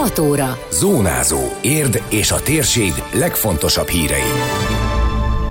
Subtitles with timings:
[0.00, 0.58] 6 óra.
[0.70, 1.38] Zónázó.
[1.60, 4.30] Érd és a térség legfontosabb hírei.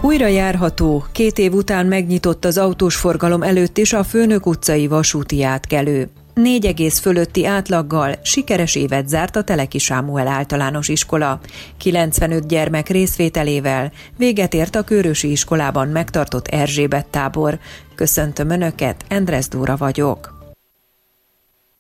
[0.02, 5.44] Újra járható, két év után megnyitott az autós forgalom előtt is a Főnök utcai vasúti
[5.44, 6.10] átkelő.
[6.34, 11.40] Négy egész fölötti átlaggal sikeres évet zárt a Teleki Sámuel általános iskola.
[11.78, 17.60] 95 gyermek részvételével véget ért a Körösi iskolában megtartott Erzsébet tábor.
[17.96, 20.39] Köszöntöm Önöket, Endres Dóra vagyok.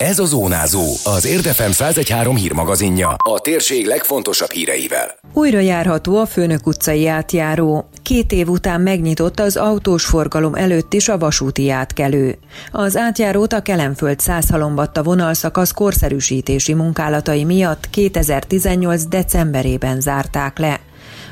[0.03, 5.17] Ez a Zónázó, az Érdefem 113 hírmagazinja, a térség legfontosabb híreivel.
[5.33, 7.89] Újra járható a Főnök utcai átjáró.
[8.03, 12.37] Két év után megnyitott az autós forgalom előtt is a vasúti átkelő.
[12.71, 19.03] Az átjárót a Kelemföld százhalombatta vonalszakasz korszerűsítési munkálatai miatt 2018.
[19.03, 20.79] decemberében zárták le.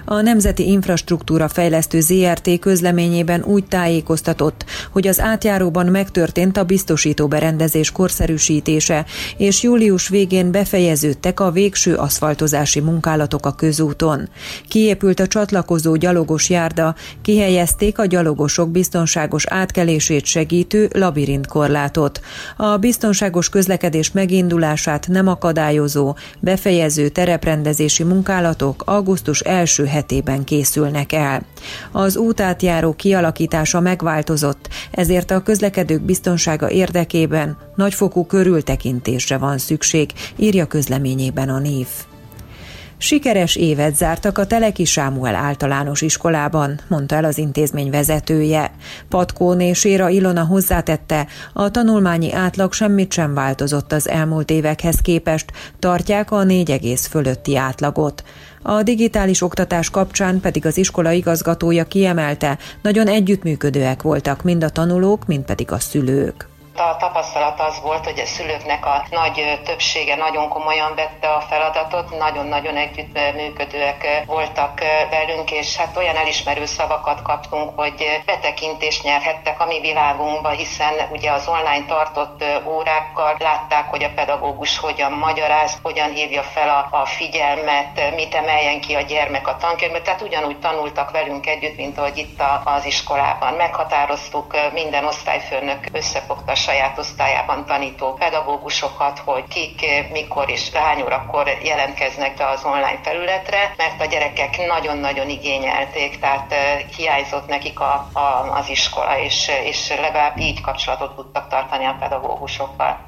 [0.09, 7.91] A Nemzeti Infrastruktúra Fejlesztő ZRT közleményében úgy tájékoztatott, hogy az átjáróban megtörtént a biztosító berendezés
[7.91, 9.05] korszerűsítése,
[9.37, 14.29] és július végén befejeződtek a végső aszfaltozási munkálatok a közúton.
[14.67, 22.21] Kiépült a csatlakozó gyalogos járda, kihelyezték a gyalogosok biztonságos átkelését segítő labirintkorlátot.
[22.57, 31.45] A biztonságos közlekedés megindulását nem akadályozó, befejező tereprendezési munkálatok augusztus első hetében készülnek el.
[31.91, 41.49] Az útátjáró kialakítása megváltozott, ezért a közlekedők biztonsága érdekében nagyfokú körültekintésre van szükség, írja közleményében
[41.49, 41.87] a név.
[42.99, 48.71] Sikeres évet zártak a Teleki Sámuel általános iskolában, mondta el az intézmény vezetője.
[49.09, 55.51] Patkón és Éra Ilona hozzátette, a tanulmányi átlag semmit sem változott az elmúlt évekhez képest,
[55.79, 58.23] tartják a négy egész fölötti átlagot.
[58.61, 65.25] A digitális oktatás kapcsán pedig az iskola igazgatója kiemelte, nagyon együttműködőek voltak mind a tanulók,
[65.25, 66.56] mind pedig a szülők.
[66.79, 72.17] A tapasztalat az volt, hogy a szülőknek a nagy többsége nagyon komolyan vette a feladatot,
[72.17, 74.79] nagyon-nagyon együttműködőek voltak
[75.09, 81.31] velünk, és hát olyan elismerő szavakat kaptunk, hogy betekintést nyerhettek a mi világunkba, hiszen ugye
[81.31, 88.15] az online tartott órákkal látták, hogy a pedagógus hogyan magyaráz, hogyan hívja fel a, figyelmet,
[88.15, 92.41] mit emeljen ki a gyermek a tankönyvbe, tehát ugyanúgy tanultak velünk együtt, mint ahogy itt
[92.63, 93.53] az iskolában.
[93.53, 102.37] Meghatároztuk minden osztályfőnök összefogta saját osztályában tanító pedagógusokat, hogy kik, mikor és hány órakor jelentkeznek
[102.37, 106.53] be az online felületre, mert a gyerekek nagyon-nagyon igényelték, tehát
[106.95, 113.07] hiányzott nekik a, a, az iskola, és, és legalább így kapcsolatot tudtak tartani a pedagógusokkal.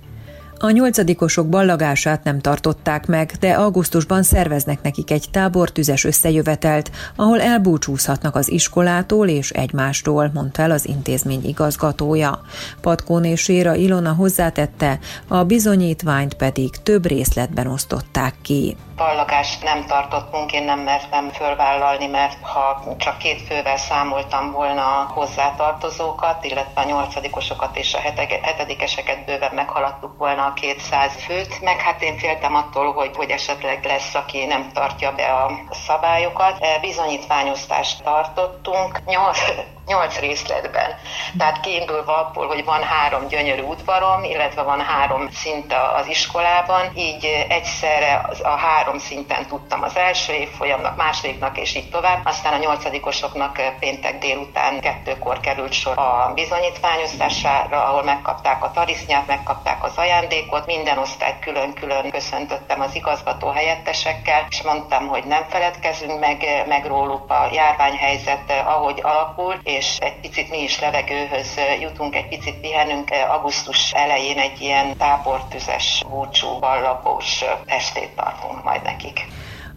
[0.62, 7.42] A nyolcadikosok ballagását nem tartották meg, de augusztusban szerveznek nekik egy tábor tüzes összejövetelt, ahol
[7.42, 12.42] elbúcsúzhatnak az iskolától és egymástól, mondta el az intézmény igazgatója.
[12.82, 20.54] Patkón és Séra Ilona hozzátette, a bizonyítványt pedig több részletben osztották ki ballagást nem tartottunk,
[20.54, 26.86] én nem mertem fölvállalni, mert ha csak két fővel számoltam volna a hozzátartozókat, illetve a
[26.86, 28.00] nyolcadikosokat és a
[28.42, 33.86] hetedikeseket bőven meghaladtuk volna a 200 főt, meg hát én féltem attól, hogy, hogy esetleg
[33.86, 36.58] lesz, aki nem tartja be a szabályokat.
[36.60, 39.40] E, bizonyítványosztást tartottunk, nyolc,
[39.90, 40.90] nyolc részletben.
[41.38, 47.46] Tehát kiindulva abból, hogy van három gyönyörű udvarom, illetve van három szint az iskolában, így
[47.50, 52.26] egyszerre a három szinten tudtam az első évfolyamnak, másodiknak és így tovább.
[52.26, 59.84] Aztán a nyolcadikosoknak péntek délután kettőkor került sor a bizonyítványosztására, ahol megkapták a tarisznyát, megkapták
[59.84, 60.66] az ajándékot.
[60.66, 67.32] Minden osztályt külön-külön köszöntöttem az igazgató helyettesekkel, és mondtam, hogy nem feledkezünk meg, meg róluk
[67.32, 71.48] a járványhelyzet, ahogy alakul, és és egy picit mi is levegőhöz
[71.82, 73.10] jutunk, egy picit pihenünk.
[73.30, 79.20] Augusztus elején egy ilyen tábortüzes, búcsú, ballagós estét tartunk majd nekik.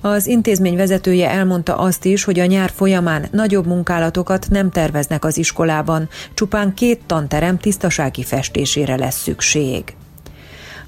[0.00, 5.38] Az intézmény vezetője elmondta azt is, hogy a nyár folyamán nagyobb munkálatokat nem terveznek az
[5.38, 9.94] iskolában, csupán két tanterem tisztasági festésére lesz szükség.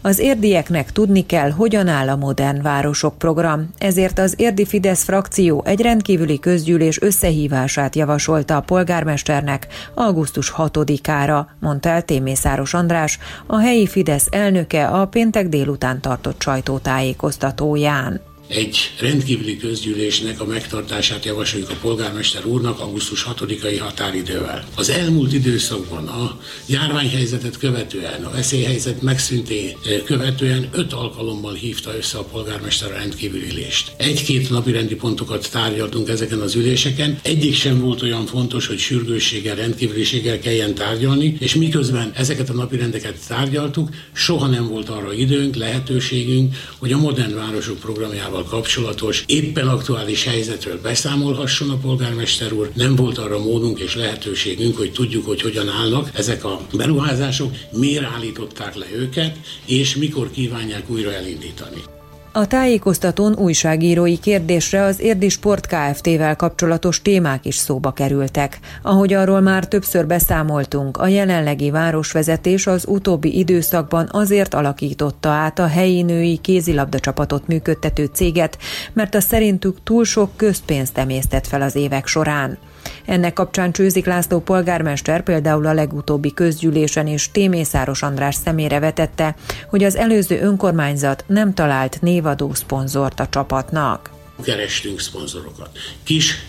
[0.07, 5.63] Az érdieknek tudni kell, hogyan áll a Modern Városok program, ezért az érdi Fidesz frakció
[5.67, 13.87] egy rendkívüli közgyűlés összehívását javasolta a polgármesternek augusztus 6-ára, mondta el Témészáros András, a helyi
[13.87, 18.34] Fidesz elnöke a péntek délután tartott sajtótájékoztatóján.
[18.49, 24.65] Egy rendkívüli közgyűlésnek a megtartását javasoljuk a polgármester úrnak augusztus 6-ai határidővel.
[24.77, 32.23] Az elmúlt időszakban a járványhelyzetet követően, a veszélyhelyzet megszünté követően öt alkalommal hívta össze a
[32.23, 33.93] polgármester a rendkívüli ülést.
[33.97, 39.55] Egy-két napi rendi pontokat tárgyaltunk ezeken az üléseken, egyik sem volt olyan fontos, hogy sürgősséggel,
[39.55, 45.55] rendkívüliséggel kelljen tárgyalni, és miközben ezeket a napi rendeket tárgyaltuk, soha nem volt arra időnk,
[45.55, 52.71] lehetőségünk, hogy a modern városok programjával kapcsolatos éppen aktuális helyzetről beszámolhasson a polgármester úr.
[52.75, 58.05] Nem volt arra módunk és lehetőségünk, hogy tudjuk, hogy hogyan állnak ezek a beruházások, miért
[58.05, 59.37] állították le őket,
[59.67, 61.94] és mikor kívánják újra elindítani.
[62.37, 68.59] A tájékoztatón újságírói kérdésre az Érdi Sport Kft-vel kapcsolatos témák is szóba kerültek.
[68.83, 75.67] Ahogy arról már többször beszámoltunk, a jelenlegi városvezetés az utóbbi időszakban azért alakította át a
[75.67, 78.59] helyi női kézilabda csapatot működtető céget,
[78.93, 82.59] mert a szerintük túl sok közpénzt emésztett fel az évek során.
[83.05, 89.35] Ennek kapcsán Csőzik László polgármester például a legutóbbi közgyűlésen és Témészáros András szemére vetette,
[89.71, 95.79] hogy az előző önkormányzat nem talált névadó szponzort a csapatnak kerestünk szponzorokat.
[96.03, 96.45] Kis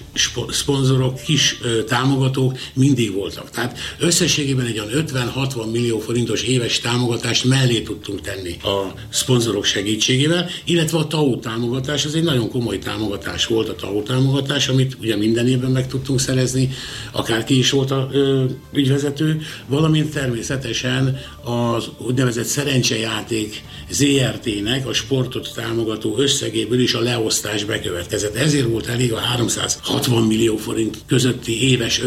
[0.50, 3.50] szponzorok, kis ö, támogatók mindig voltak.
[3.50, 10.50] Tehát összességében egy olyan 50-60 millió forintos éves támogatást mellé tudtunk tenni a szponzorok segítségével,
[10.66, 15.16] illetve a TAU támogatás, ez egy nagyon komoly támogatás volt a TAU támogatás, amit ugye
[15.16, 16.70] minden évben meg tudtunk szerezni,
[17.12, 26.18] akárki is volt a ö, ügyvezető, valamint természetesen az úgynevezett szerencsejáték ZRT-nek a sportot támogató
[26.18, 28.36] összegéből is a leosztás bekövetkezett.
[28.36, 32.02] Ezért volt elég a 360 millió forint közötti éves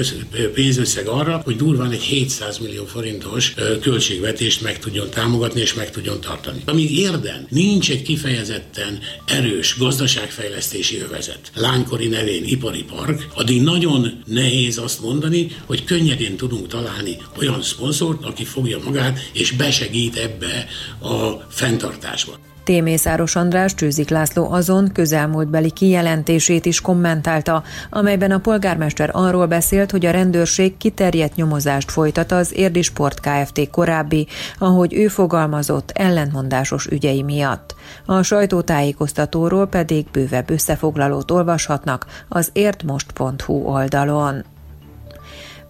[0.55, 6.21] pénzösszeg arra, hogy durván egy 700 millió forintos költségvetést meg tudjon támogatni és meg tudjon
[6.21, 6.63] tartani.
[6.67, 14.79] Amíg érden nincs egy kifejezetten erős gazdaságfejlesztési övezet, lánykori nevén ipari park, addig nagyon nehéz
[14.79, 20.67] azt mondani, hogy könnyedén tudunk találni olyan szponzort, aki fogja magát és besegít ebbe
[21.01, 22.39] a fenntartásba.
[22.69, 30.07] Témészáros András Csőzik László azon közelmúltbeli kijelentését is kommentálta, amelyben a polgármester arról beszélt, hogy
[30.07, 33.71] a rendőrség kiterjedt nyomozást folytat az Érdi Sport Kft.
[33.71, 34.27] korábbi,
[34.59, 37.75] ahogy ő fogalmazott, ellentmondásos ügyei miatt.
[38.07, 44.45] A sajtótájékoztatóról pedig bővebb összefoglalót olvashatnak az értmost.hu oldalon.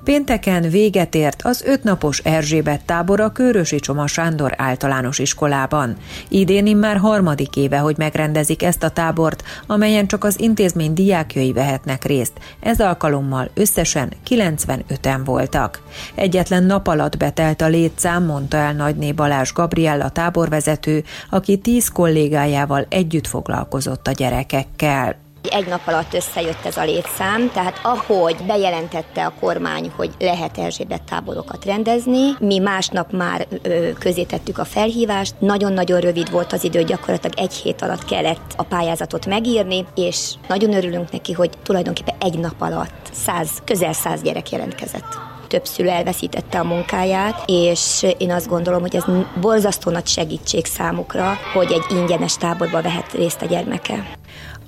[0.09, 5.97] Pénteken véget ért az ötnapos Erzsébet tábor a Körösi Csoma Sándor általános iskolában.
[6.29, 12.05] Idén már harmadik éve, hogy megrendezik ezt a tábort, amelyen csak az intézmény diákjai vehetnek
[12.05, 12.33] részt.
[12.61, 15.83] Ez alkalommal összesen 95-en voltak.
[16.15, 22.87] Egyetlen nap alatt betelt a létszám, mondta el Nagyné Balázs Gabriella táborvezető, aki tíz kollégájával
[22.89, 25.17] együtt foglalkozott a gyerekekkel.
[25.43, 31.03] Egy nap alatt összejött ez a létszám, tehát ahogy bejelentette a kormány, hogy lehet Erzsébet
[31.03, 36.83] táborokat rendezni, mi másnap már ö, közé tettük a felhívást, nagyon-nagyon rövid volt az idő,
[36.83, 42.39] gyakorlatilag egy hét alatt kellett a pályázatot megírni, és nagyon örülünk neki, hogy tulajdonképpen egy
[42.39, 48.49] nap alatt száz, közel száz gyerek jelentkezett több szülő elveszítette a munkáját, és én azt
[48.49, 49.05] gondolom, hogy ez
[49.41, 54.18] borzasztó nagy segítség számukra, hogy egy ingyenes táborba vehet részt a gyermeke.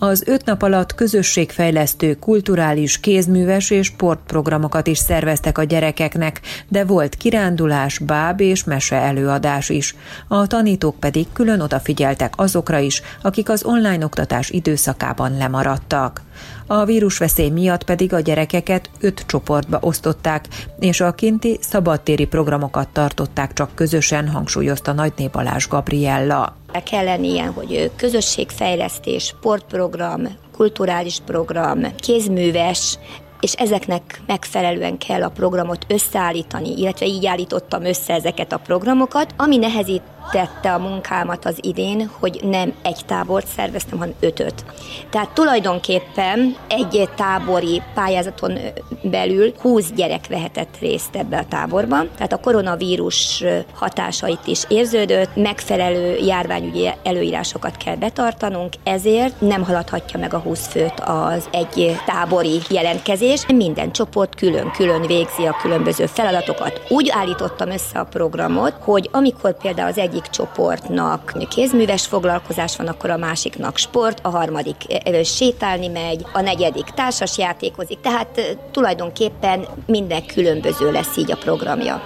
[0.02, 7.14] Az öt nap alatt közösségfejlesztő, kulturális, kézműves és sportprogramokat is szerveztek a gyerekeknek, de volt
[7.14, 9.94] kirándulás, báb és mese előadás is.
[10.28, 16.22] A tanítók pedig külön odafigyeltek azokra is, akik az online oktatás időszakában lemaradtak.
[16.66, 20.48] A vírusveszély miatt pedig a gyerekeket öt csoportba osztották,
[20.78, 26.56] és a kinti szabadtéri programokat tartották csak közösen, hangsúlyozta Nagyné Balázs Gabriella.
[26.90, 32.98] Kell lenni ilyen, hogy közösségfejlesztés, sportprogram, kulturális program, kézműves,
[33.40, 39.56] és ezeknek megfelelően kell a programot összeállítani, illetve így állítottam össze ezeket a programokat, ami
[39.56, 44.64] nehezít tette a munkámat az idén, hogy nem egy tábort szerveztem, hanem ötöt.
[45.10, 48.58] Tehát tulajdonképpen egy tábori pályázaton
[49.02, 53.44] belül 20 gyerek vehetett részt ebbe a táborban, tehát a koronavírus
[53.74, 61.00] hatásait is érződött, megfelelő járványügyi előírásokat kell betartanunk, ezért nem haladhatja meg a 20 főt
[61.04, 63.46] az egy tábori jelentkezés.
[63.46, 66.82] Minden csoport külön-külön végzi a különböző feladatokat.
[66.88, 73.10] Úgy állítottam össze a programot, hogy amikor például az egyik csoportnak kézműves foglalkozás van, akkor
[73.10, 74.76] a másiknak sport, a harmadik
[75.24, 82.02] sétálni megy, a negyedik társas játékozik, tehát tulajdonképpen minden különböző lesz így a programja.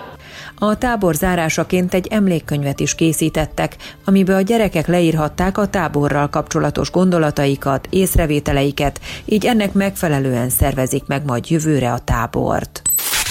[0.59, 7.87] A tábor zárásaként egy emlékkönyvet is készítettek, amiben a gyerekek leírhatták a táborral kapcsolatos gondolataikat,
[7.90, 12.83] észrevételeiket, így ennek megfelelően szervezik meg majd jövőre a tábort.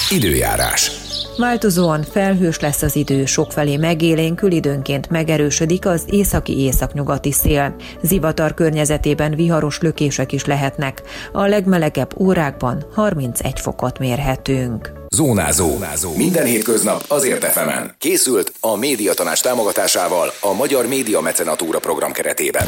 [0.10, 1.03] Időjárás.
[1.38, 7.76] Változóan felhős lesz az idő, sokfelé megélénkül, időnként megerősödik az északi északnyugati szél.
[8.02, 11.02] Zivatar környezetében viharos lökések is lehetnek.
[11.32, 14.92] A legmelegebb órákban 31 fokot mérhetünk.
[15.16, 15.70] Zónázó.
[15.70, 16.16] Zónázó.
[16.16, 17.96] Minden hétköznap azért efemen.
[17.98, 22.68] Készült a médiatanás támogatásával a Magyar Média Mecenatúra program keretében.